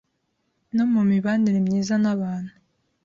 no 0.75 0.83
mu 0.91 1.01
mibanire 1.09 1.59
myiza 1.67 1.95
n’abantu 2.03 2.51